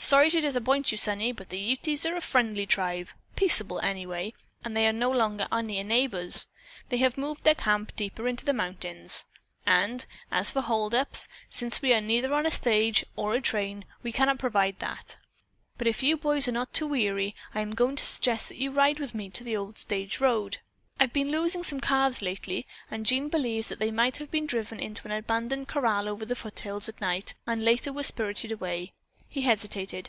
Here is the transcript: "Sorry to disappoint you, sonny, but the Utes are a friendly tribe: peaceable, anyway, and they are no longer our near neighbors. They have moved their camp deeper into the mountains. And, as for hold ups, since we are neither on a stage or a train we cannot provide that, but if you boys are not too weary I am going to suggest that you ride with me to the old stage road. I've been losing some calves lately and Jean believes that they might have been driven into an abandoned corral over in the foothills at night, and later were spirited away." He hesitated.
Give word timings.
"Sorry 0.00 0.30
to 0.30 0.40
disappoint 0.40 0.92
you, 0.92 0.96
sonny, 0.96 1.32
but 1.32 1.48
the 1.48 1.58
Utes 1.58 2.06
are 2.06 2.14
a 2.14 2.20
friendly 2.20 2.66
tribe: 2.66 3.08
peaceable, 3.34 3.80
anyway, 3.80 4.32
and 4.64 4.76
they 4.76 4.86
are 4.86 4.92
no 4.92 5.10
longer 5.10 5.48
our 5.50 5.60
near 5.60 5.82
neighbors. 5.82 6.46
They 6.88 6.98
have 6.98 7.18
moved 7.18 7.42
their 7.42 7.56
camp 7.56 7.96
deeper 7.96 8.28
into 8.28 8.44
the 8.44 8.52
mountains. 8.52 9.24
And, 9.66 10.06
as 10.30 10.52
for 10.52 10.60
hold 10.60 10.94
ups, 10.94 11.26
since 11.50 11.82
we 11.82 11.92
are 11.92 12.00
neither 12.00 12.32
on 12.32 12.46
a 12.46 12.52
stage 12.52 13.04
or 13.16 13.34
a 13.34 13.40
train 13.40 13.84
we 14.04 14.12
cannot 14.12 14.38
provide 14.38 14.78
that, 14.78 15.16
but 15.76 15.88
if 15.88 16.00
you 16.00 16.16
boys 16.16 16.46
are 16.46 16.52
not 16.52 16.72
too 16.72 16.86
weary 16.86 17.34
I 17.52 17.60
am 17.60 17.74
going 17.74 17.96
to 17.96 18.04
suggest 18.06 18.48
that 18.48 18.58
you 18.60 18.70
ride 18.70 19.00
with 19.00 19.16
me 19.16 19.30
to 19.30 19.42
the 19.42 19.56
old 19.56 19.78
stage 19.78 20.20
road. 20.20 20.58
I've 21.00 21.12
been 21.12 21.32
losing 21.32 21.64
some 21.64 21.80
calves 21.80 22.22
lately 22.22 22.68
and 22.88 23.04
Jean 23.04 23.28
believes 23.30 23.68
that 23.68 23.80
they 23.80 23.90
might 23.90 24.18
have 24.18 24.30
been 24.30 24.46
driven 24.46 24.78
into 24.78 25.04
an 25.08 25.12
abandoned 25.12 25.66
corral 25.66 26.08
over 26.08 26.22
in 26.22 26.28
the 26.28 26.36
foothills 26.36 26.88
at 26.88 27.00
night, 27.00 27.34
and 27.48 27.64
later 27.64 27.92
were 27.92 28.04
spirited 28.04 28.52
away." 28.52 28.92
He 29.30 29.42
hesitated. 29.42 30.06